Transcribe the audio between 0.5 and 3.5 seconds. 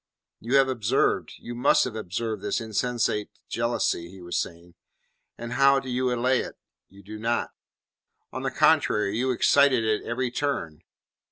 have observed you must have observed this insensate